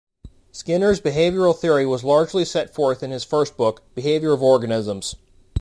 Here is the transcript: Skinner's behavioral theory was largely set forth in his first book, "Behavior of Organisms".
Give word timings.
Skinner's 0.51 0.99
behavioral 0.99 1.55
theory 1.55 1.85
was 1.85 2.03
largely 2.03 2.43
set 2.43 2.73
forth 2.73 3.03
in 3.03 3.11
his 3.11 3.23
first 3.23 3.55
book, 3.55 3.83
"Behavior 3.93 4.33
of 4.33 4.41
Organisms". 4.41 5.15